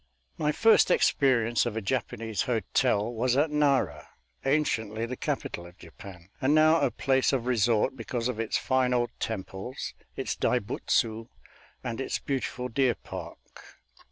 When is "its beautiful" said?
12.01-12.67